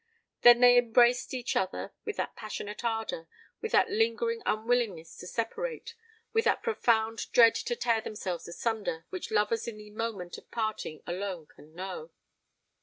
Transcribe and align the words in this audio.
Then 0.41 0.61
they 0.61 0.79
embraced 0.79 1.31
each 1.31 1.55
other 1.55 1.93
with 2.05 2.17
that 2.17 2.35
passionate 2.35 2.83
ardour—with 2.83 3.71
that 3.71 3.91
lingering 3.91 4.41
unwillingness 4.47 5.15
to 5.17 5.27
separate—with 5.27 6.43
that 6.43 6.63
profound 6.63 7.31
dread 7.33 7.53
to 7.53 7.75
tear 7.75 8.01
themselves 8.01 8.47
asunder, 8.47 9.05
which 9.11 9.29
lovers 9.29 9.67
in 9.67 9.77
the 9.77 9.91
moment 9.91 10.39
of 10.39 10.49
parting 10.49 11.03
alone 11.05 11.45
can 11.45 11.75
know. 11.75 12.09